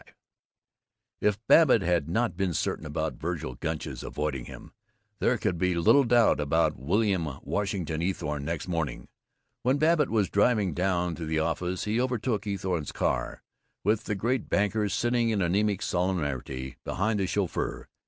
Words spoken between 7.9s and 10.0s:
Eathorne, next morning. When